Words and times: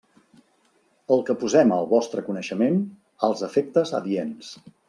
El 1.15 1.21
que 1.27 1.35
posem 1.43 1.75
al 1.77 1.85
vostre 1.93 2.25
coneixement 2.31 2.81
als 3.29 3.47
efectes 3.53 3.97
adients. 4.03 4.53